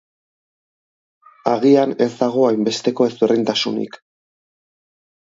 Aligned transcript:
Agian 1.51 1.95
ez 2.07 2.09
dago 2.23 2.49
hainbesteko 2.49 3.11
ezberdintasunik. 3.13 4.03